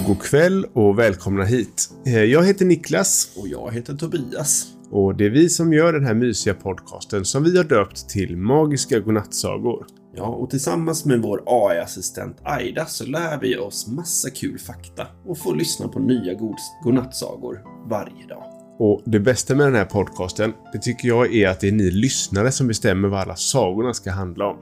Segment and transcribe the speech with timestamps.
[0.00, 1.90] och god kväll och välkomna hit.
[2.06, 4.66] Eh, Jag heter Niklas Och jag heter Tobias.
[4.90, 8.36] och det är vi som gör den här mysiga podcasten som vi har döpt till
[8.36, 9.86] Magiska Godnattsagor.
[10.16, 15.38] Ja, och tillsammans med vår AI-assistent Aida så lär vi oss massa kul fakta och
[15.38, 18.42] får lyssna på nya god- godnattsagor varje dag.
[18.78, 21.90] Och det bästa med den här podcasten, det tycker jag är att det är ni
[21.90, 24.56] lyssnare som bestämmer vad alla sagorna ska handla om.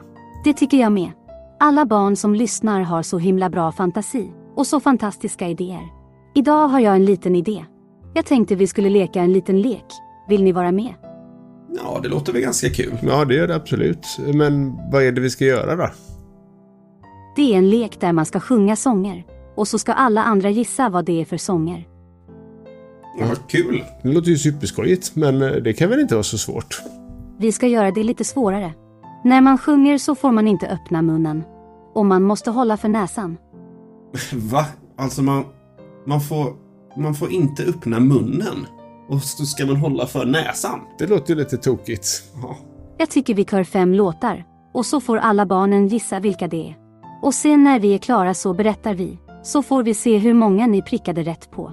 [0.45, 1.11] Det tycker jag med.
[1.61, 5.89] Alla barn som lyssnar har så himla bra fantasi och så fantastiska idéer.
[6.35, 7.65] Idag har jag en liten idé.
[8.15, 9.85] Jag tänkte vi skulle leka en liten lek.
[10.29, 10.95] Vill ni vara med?
[11.83, 12.99] Ja, det låter väl ganska kul.
[13.03, 14.07] Ja, det gör det absolut.
[14.35, 15.91] Men vad är det vi ska göra då?
[17.37, 19.25] Det är en lek där man ska sjunga sånger
[19.57, 21.89] och så ska alla andra gissa vad det är för sånger.
[23.19, 23.85] Ja, kul.
[24.03, 26.83] Det låter ju superskojigt, men eh, det kan väl inte vara så svårt?
[27.39, 28.73] Vi ska göra det lite svårare.
[29.25, 31.45] När man sjunger så får man inte öppna munnen.
[31.95, 33.37] Och man måste hålla för näsan.
[34.33, 34.67] Va?
[34.99, 35.45] Alltså man,
[36.07, 36.57] man, får,
[36.97, 38.67] man får inte öppna munnen.
[39.09, 40.81] Och så ska man hålla för näsan.
[40.99, 42.23] Det låter ju lite tokigt.
[42.43, 42.59] Ja.
[42.99, 44.45] Jag tycker vi kör fem låtar.
[44.75, 46.77] Och så får alla barnen gissa vilka det är.
[47.23, 49.19] Och sen när vi är klara så berättar vi.
[49.43, 51.73] Så får vi se hur många ni prickade rätt på.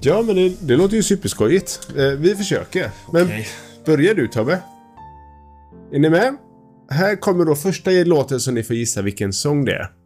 [0.00, 1.88] Ja, men det, det låter ju superskojigt.
[1.96, 2.90] Eh, vi försöker.
[3.12, 3.46] Men Okej.
[3.86, 4.62] börjar du Tobbe?
[5.92, 6.36] Är ni med?
[6.90, 9.99] Här kommer då första låten så ni får gissa vilken sång det är.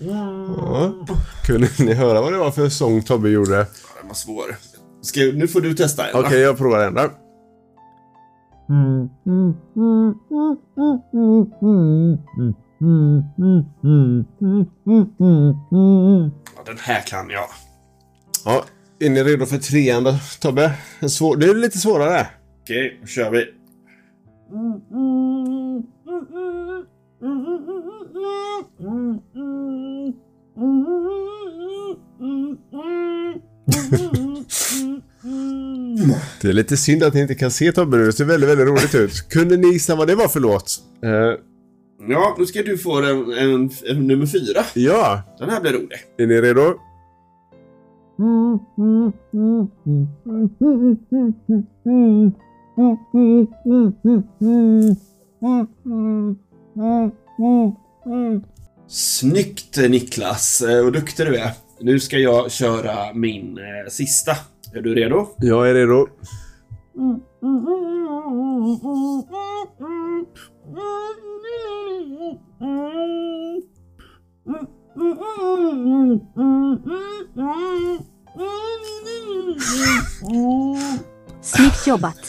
[0.00, 0.94] Ja.
[1.46, 3.56] Kunde ni höra vad det var för sång Tobbe gjorde?
[3.56, 4.56] Den var svår.
[5.00, 6.24] Ska, nu får du testa en?
[6.24, 7.10] Okej, jag provar den då.
[16.56, 17.48] Ja, den här kan jag.
[18.44, 18.64] Ja,
[19.00, 20.72] är ni redo för trean då, Tobbe?
[21.00, 21.36] En svår...
[21.36, 22.26] Det är lite svårare.
[22.62, 23.44] Okej, då kör vi.
[36.42, 38.06] Det är lite synd att ni inte kan se Tobbe nu.
[38.06, 39.28] Det ser väldigt, väldigt roligt ut.
[39.28, 40.78] Kunde ni gissa vad det var för låt?
[41.04, 41.10] Eh,
[42.08, 44.64] Ja, nu ska du få en, en, en nummer fyra.
[44.74, 45.98] ja, Den här blir rolig.
[46.18, 46.74] är ni redo?
[58.88, 61.50] Snyggt Niklas, Eh, vad duktig du är.
[61.80, 64.32] Nu ska jag köra min eh, sista.
[64.74, 65.26] Är du redo?
[65.38, 66.06] Jag är redo.
[81.90, 82.20] Jobbat!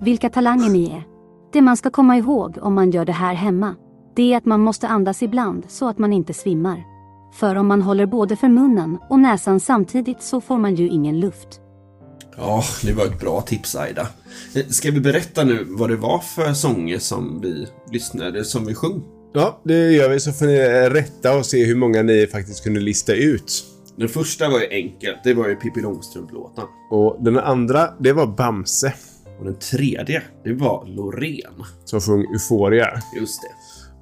[0.00, 1.02] Vilka talanger ni är.
[1.52, 3.74] Det man ska komma ihåg om man gör det här hemma,
[4.16, 6.84] det är att man måste andas ibland så att man inte svimmar.
[7.34, 11.20] För om man håller både för munnen och näsan samtidigt så får man ju ingen
[11.20, 11.60] luft.
[12.36, 14.06] Ja, det var ett bra tips Aida.
[14.54, 18.74] Eh, Ska vi berätta nu vad det var för sånger som vi lyssnade, som vi
[18.74, 19.02] sjöng?
[19.34, 20.58] Ja, det gör vi så får ni
[20.90, 23.64] rätta och se hur många ni faktiskt kunde lista ut.
[23.98, 26.64] Den första var ju enkel, det var ju Pippi Långstrump-låten.
[26.90, 28.92] Och den andra, det var Bamse
[29.38, 31.64] Och den tredje, det var Loreen.
[31.84, 32.88] som sjöng Euphoria.
[33.20, 33.48] Just det.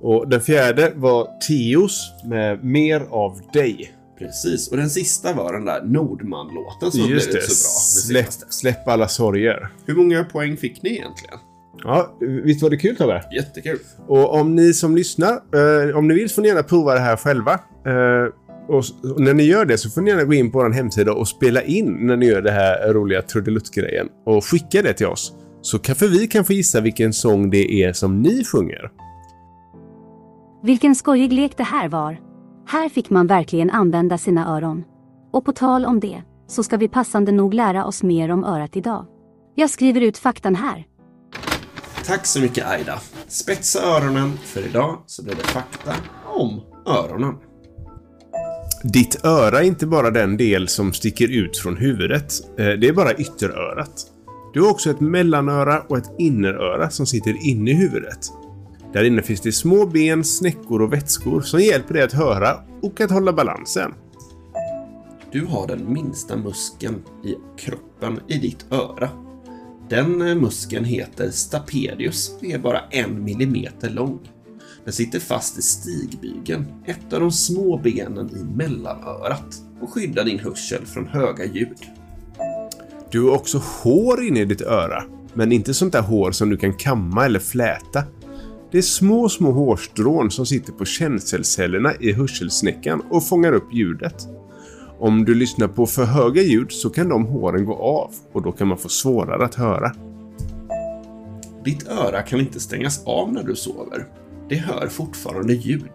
[0.07, 3.95] Och den fjärde var Tios med Mer av dig.
[4.19, 7.39] Precis, och den sista var den där Nordman-låten som blev Just så det.
[7.39, 7.47] bra.
[7.47, 9.69] det Släpp, släpp alla sorger.
[9.87, 11.39] Hur många poäng fick ni egentligen?
[11.85, 13.23] Ja, visst var det kul Tobbe?
[13.37, 13.79] Jättekul.
[14.09, 17.17] Och om ni som lyssnar, eh, om ni vill får ni gärna prova det här
[17.17, 17.53] själva.
[17.53, 18.33] Eh,
[18.73, 21.13] och, och när ni gör det så får ni gärna gå in på vår hemsida
[21.13, 24.09] och spela in när ni gör det här roliga trudelutt-grejen.
[24.27, 25.33] Och skicka det till oss.
[25.61, 28.91] Så kanske vi kan få gissa vilken sång det är som ni sjunger.
[30.63, 32.21] Vilken skojig lek det här var!
[32.67, 34.85] Här fick man verkligen använda sina öron.
[35.33, 38.77] Och på tal om det, så ska vi passande nog lära oss mer om örat
[38.77, 39.07] idag.
[39.55, 40.87] Jag skriver ut faktan här.
[42.07, 42.99] Tack så mycket Aida.
[43.29, 45.93] Spetsa öronen, för idag så blir det fakta
[46.27, 47.52] om öronen.
[48.83, 52.33] Ditt öra är inte bara den del som sticker ut från huvudet.
[52.59, 54.07] Eh, det är bara ytterörat.
[54.55, 58.19] Du har också ett mellanöra och ett inneröra som sitter inne i huvudet.
[58.93, 63.01] Där inne finns det små ben, snäckor och vätskor som hjälper dig att höra och
[63.01, 63.95] att hålla balansen.
[65.33, 69.09] Du har den minsta muskeln i kroppen i ditt öra.
[69.89, 74.19] Den eh, muskeln heter stapedius och är bara en millimeter lång.
[74.85, 80.39] Den sitter fast i stigbygeln, ett av de små benen i mellanörat och skyddar din
[80.39, 81.79] hörsel från höga ljud.
[83.11, 86.57] Du har också hår inne i ditt öra, men inte sånt där hår som du
[86.57, 88.05] kan kamma eller fläta.
[88.71, 94.29] Det är små, små hårstrån som sitter på känselcellerna i hörselsnäckan och fångar upp ljudet.
[94.99, 98.53] Om du lyssnar på för höga ljud så kan de håren gå av och då
[98.53, 99.93] kan man få svårare att höra.
[101.65, 104.07] Ditt öra kan inte stängas av när du sover.
[104.49, 105.93] Det hör fortfarande ljud.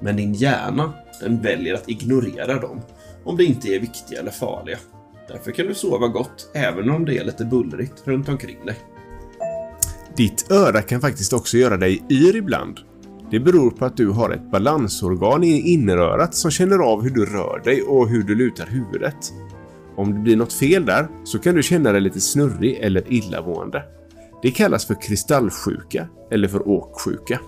[0.00, 2.80] Men din hjärna, den väljer att ignorera dem
[3.24, 4.78] om det inte är viktiga eller farliga.
[5.28, 8.76] Därför kan du sova gott även om det är lite bullrigt runt omkring dig.
[10.16, 12.78] Ditt öra kan faktiskt också göra dig yr ibland.
[13.30, 17.26] Det beror på att du har ett balansorgan i innerörat som känner av hur du
[17.26, 19.32] rör dig och hur du lutar huvudet.
[19.96, 23.82] Om det blir något fel där så kan du känna dig lite snurrig eller illamående.
[24.42, 27.40] Det kallas för kristallsjuka eller för åksjuka.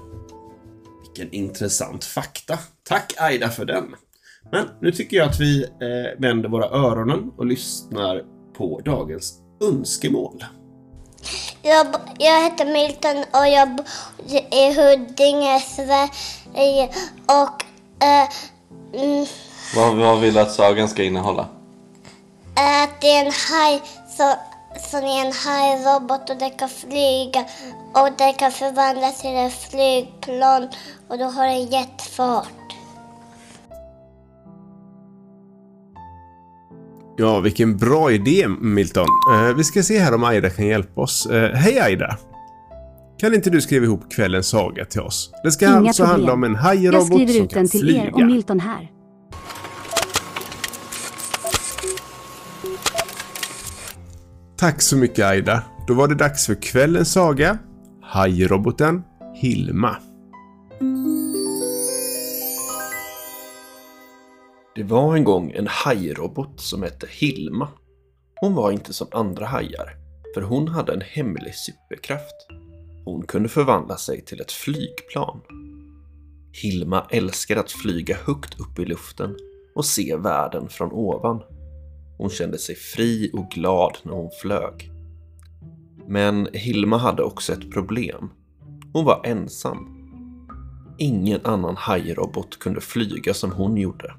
[1.14, 2.59] Vilken intressant fakta.
[2.88, 3.94] Tack Aida för den.
[4.53, 8.23] Men nu tycker jag att vi eh, vänder våra öronen och lyssnar
[8.56, 10.44] på dagens önskemål.
[11.62, 11.87] Jag,
[12.19, 13.87] jag heter Milton och jag bor
[14.50, 16.88] i Huddinge, Sverige.
[17.26, 17.64] Och
[18.05, 18.29] eh,
[19.03, 19.26] mm,
[19.76, 21.49] Vad, vad vill du att sagan ska innehålla?
[22.55, 23.82] att det är en haj
[24.17, 24.35] så,
[24.81, 27.45] som är en hajrobot och den kan flyga
[27.95, 30.69] och den kan förvandlas till ett flygplan
[31.09, 32.49] och då har den jetfart.
[37.17, 39.07] Ja, vilken bra idé Milton.
[39.35, 41.27] Eh, vi ska se här om Aida kan hjälpa oss.
[41.27, 42.17] Eh, hej Aida!
[43.19, 45.31] Kan inte du skriva ihop kvällens saga till oss?
[45.45, 46.11] Det ska Inga alltså problem.
[46.11, 48.03] handla om en Jag hajrobot skriver som ut kan den till flyga.
[48.05, 48.91] er och Milton här.
[54.62, 55.64] Tack så mycket Aida.
[55.87, 57.59] Då var det dags för kvällens saga.
[58.03, 59.03] Hajroboten
[59.35, 59.97] Hilma.
[64.75, 67.69] Det var en gång en hajrobot som hette Hilma.
[68.41, 69.97] Hon var inte som andra hajar,
[70.35, 72.47] för hon hade en hemlig superkraft.
[73.05, 75.41] Hon kunde förvandla sig till ett flygplan.
[76.62, 79.37] Hilma älskade att flyga högt upp i luften
[79.75, 81.43] och se världen från ovan.
[82.23, 84.91] Hon kände sig fri och glad när hon flög.
[86.09, 88.31] Men Hilma hade också ett problem.
[88.93, 89.89] Hon var ensam.
[90.99, 94.15] Ingen annan hajrobot kunde flyga som hon gjorde.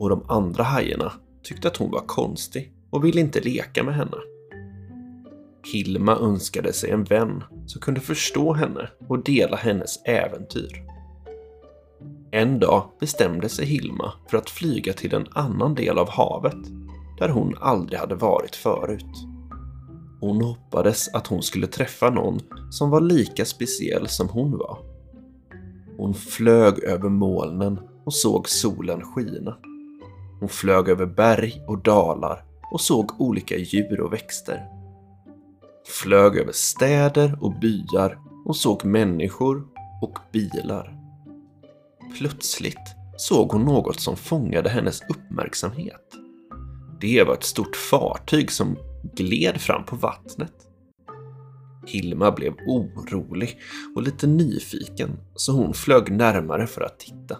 [0.00, 1.12] Och de andra hajarna
[1.42, 4.16] tyckte att hon var konstig och ville inte leka med henne.
[5.72, 10.82] Hilma önskade sig en vän som kunde förstå henne och dela hennes äventyr.
[12.30, 16.83] En dag bestämde sig Hilma för att flyga till en annan del av havet
[17.18, 19.26] där hon aldrig hade varit förut.
[20.20, 22.40] Hon hoppades att hon skulle träffa någon
[22.70, 24.78] som var lika speciell som hon var.
[25.96, 29.56] Hon flög över molnen och såg solen skina.
[30.40, 34.66] Hon flög över berg och dalar och såg olika djur och växter.
[35.86, 39.66] Flög över städer och byar och såg människor
[40.02, 40.96] och bilar.
[42.18, 46.23] Plötsligt såg hon något som fångade hennes uppmärksamhet.
[47.04, 48.78] Det var ett stort fartyg som
[49.14, 50.52] gled fram på vattnet.
[51.86, 53.58] Hilma blev orolig
[53.96, 57.38] och lite nyfiken så hon flög närmare för att titta.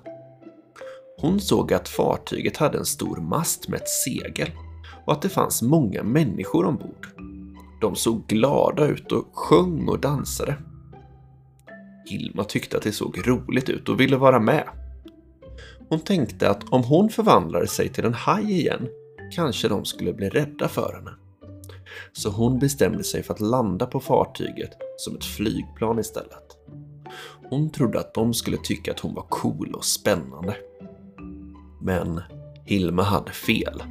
[1.20, 4.50] Hon såg att fartyget hade en stor mast med ett segel
[5.06, 7.08] och att det fanns många människor ombord.
[7.80, 10.56] De såg glada ut och sjöng och dansade.
[12.06, 14.64] Hilma tyckte att det såg roligt ut och ville vara med.
[15.88, 18.88] Hon tänkte att om hon förvandlade sig till en haj igen
[19.34, 21.10] kanske de skulle bli rädda för henne.
[22.12, 26.56] Så hon bestämde sig för att landa på fartyget som ett flygplan istället.
[27.50, 30.56] Hon trodde att de skulle tycka att hon var cool och spännande.
[31.82, 32.20] Men
[32.64, 33.82] Hilma hade fel.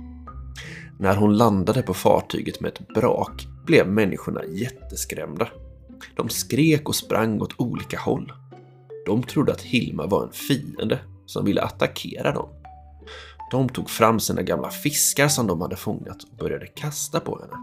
[1.00, 5.48] När hon landade på fartyget med ett brak blev människorna jätteskrämda.
[6.16, 8.34] De skrek och sprang åt olika håll.
[9.06, 12.63] De trodde att Hilma var en fiende som ville attackera dem.
[13.54, 17.54] De tog fram sina gamla fiskar som de hade fångat och började kasta på henne.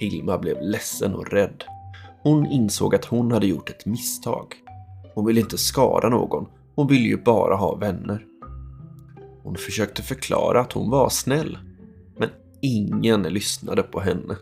[0.00, 1.64] Hilma blev ledsen och rädd.
[2.22, 4.54] Hon insåg att hon hade gjort ett misstag.
[5.14, 8.26] Hon ville inte skada någon, hon ville ju bara ha vänner.
[9.42, 11.58] Hon försökte förklara att hon var snäll,
[12.16, 12.28] men
[12.62, 14.36] ingen lyssnade på henne.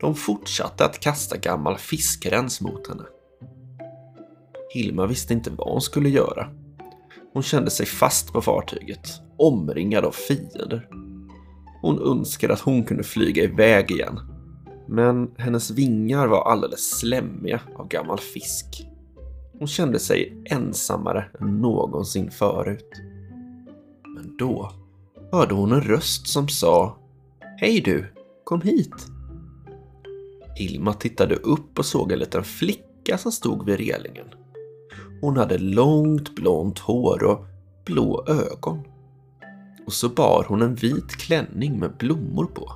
[0.00, 3.04] De fortsatte att kasta gammal fiskrens mot henne.
[4.74, 6.50] Hilma visste inte vad hon skulle göra.
[7.38, 10.88] Hon kände sig fast på fartyget, omringad av fiender.
[11.82, 14.20] Hon önskade att hon kunde flyga iväg igen.
[14.88, 18.88] Men hennes vingar var alldeles slemmiga av gammal fisk.
[19.58, 22.90] Hon kände sig ensammare än någonsin förut.
[24.16, 24.72] Men då
[25.32, 26.98] hörde hon en röst som sa
[27.60, 28.14] Hej du,
[28.44, 29.06] kom hit.
[30.58, 34.26] Ilma tittade upp och såg en liten flicka som stod vid relingen.
[35.20, 37.46] Hon hade långt blont hår och
[37.84, 38.82] blå ögon.
[39.86, 42.72] Och så bar hon en vit klänning med blommor på.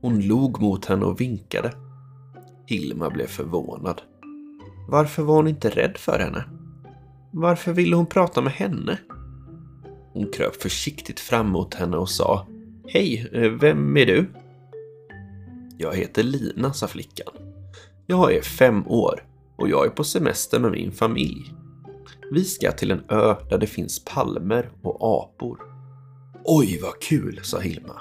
[0.00, 1.72] Hon log mot henne och vinkade.
[2.66, 4.02] Hilma blev förvånad.
[4.88, 6.44] Varför var hon inte rädd för henne?
[7.30, 8.98] Varför ville hon prata med henne?
[10.12, 12.46] Hon kröp försiktigt fram mot henne och sa
[12.88, 14.26] Hej, eh, vem är du?
[15.78, 17.32] Jag heter Lina, sa flickan.
[18.06, 19.22] Jag är fem år
[19.56, 21.54] och jag är på semester med min familj.
[22.32, 25.58] Vi ska till en ö där det finns palmer och apor.
[26.44, 28.00] Oj, vad kul, sa Hilma.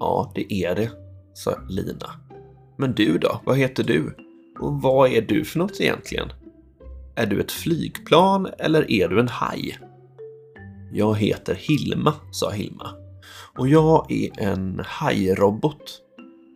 [0.00, 0.90] Ja, det är det,
[1.34, 2.10] sa Lina.
[2.78, 4.16] Men du då, vad heter du?
[4.60, 6.32] Och vad är du för något egentligen?
[7.14, 9.78] Är du ett flygplan eller är du en haj?
[10.92, 12.90] Jag heter Hilma, sa Hilma.
[13.58, 16.02] Och jag är en hajrobot.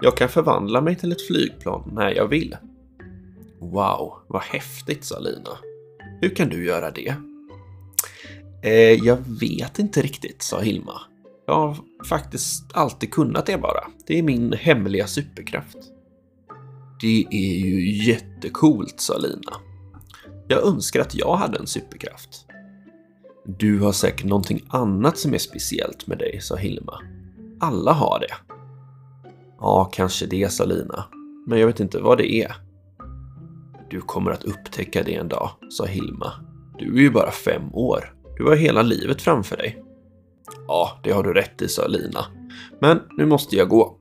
[0.03, 2.57] Jag kan förvandla mig till ett flygplan när jag vill.
[3.61, 5.59] Wow, vad häftigt, sa Lina.
[6.21, 7.15] Hur kan du göra det?
[8.63, 11.01] Eh, jag vet inte riktigt, sa Hilma.
[11.47, 11.77] Jag har
[12.09, 13.85] faktiskt alltid kunnat det bara.
[14.07, 15.77] Det är min hemliga superkraft.
[17.01, 19.53] Det är ju jättecoolt, sa Lina.
[20.49, 22.47] Jag önskar att jag hade en superkraft.
[23.45, 27.01] Du har säkert någonting annat som är speciellt med dig, sa Hilma.
[27.61, 28.55] Alla har det.
[29.59, 31.05] Ja, kanske det, sa Lina.
[31.47, 32.66] Men jag vet inte vad det är.
[33.91, 36.33] Du kommer att upptäcka det en dag, sa Hilma.
[36.79, 38.15] Du är ju bara fem år.
[38.37, 39.83] Du har hela livet framför dig.
[40.69, 42.25] Ja, det har du rätt i, sa Lina.
[42.81, 43.99] Men nu måste jag gå.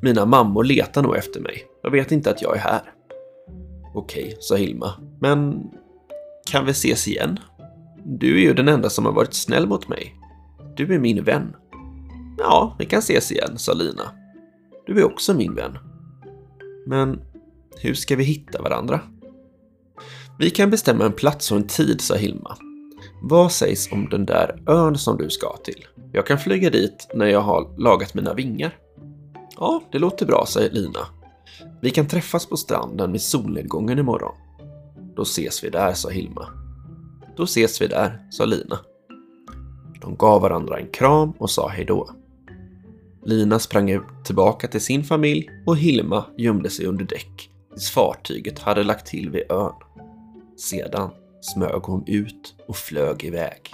[0.00, 1.66] Mina mammor letar nog efter mig.
[1.82, 2.80] Jag vet inte att jag är här.
[3.94, 4.92] Okej, sa Hilma.
[5.20, 5.70] Men
[6.50, 7.38] kan vi ses igen?
[8.04, 10.14] Du är ju den enda som har varit snäll mot mig.
[10.76, 11.56] Du är min vän.
[12.38, 14.02] Ja, vi kan ses igen, sa Lina.
[14.86, 15.78] Du är också min vän.
[16.86, 17.20] Men
[17.80, 19.00] hur ska vi hitta varandra?
[20.38, 22.56] Vi kan bestämma en plats och en tid, sa Hilma.
[23.22, 25.86] Vad sägs om den där ön som du ska till?
[26.12, 28.78] Jag kan flyga dit när jag har lagat mina vingar.
[29.56, 31.00] Ja, det låter bra, säger Lina.
[31.80, 34.34] Vi kan träffas på stranden vid solnedgången imorgon.
[35.16, 36.48] Då ses vi där, sa Hilma.
[37.36, 38.78] Då ses vi där, sa Lina.
[40.00, 42.10] De gav varandra en kram och sa hejdå.
[43.24, 48.82] Lina sprang tillbaka till sin familj och Hilma gömde sig under däck tills fartyget hade
[48.82, 49.72] lagt till vid ön.
[50.56, 51.10] Sedan
[51.40, 53.70] smög hon ut och flög iväg.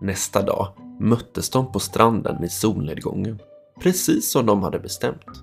[0.00, 0.68] Nästa dag
[1.00, 3.38] möttes de på stranden vid solnedgången,
[3.80, 5.42] precis som de hade bestämt.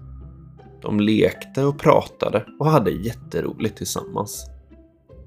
[0.82, 4.46] De lekte och pratade och hade jätteroligt tillsammans.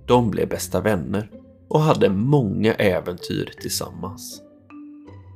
[0.06, 1.30] De blev bästa vänner
[1.68, 4.42] och hade många äventyr tillsammans.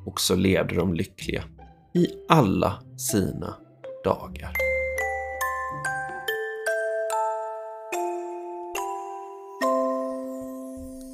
[0.07, 1.43] Och så levde de lyckliga
[1.95, 3.55] i alla sina
[4.05, 4.70] dagar.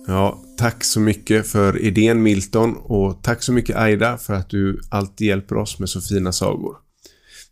[0.07, 4.81] Ja, tack så mycket för idén Milton och tack så mycket Aida för att du
[4.91, 6.77] alltid hjälper oss med så fina sagor.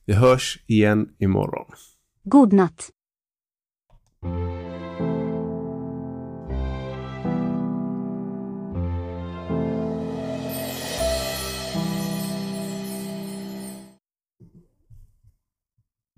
[0.07, 1.67] Vi hörs igen imorgon.
[2.25, 2.89] God natt.